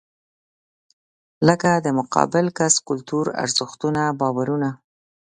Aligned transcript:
لکه 1.47 1.69
د 1.85 1.87
مقابل 1.99 2.45
کس 2.57 2.73
کلتور، 2.87 3.25
ارزښتونه، 3.43 4.01
باورونه. 4.19 4.69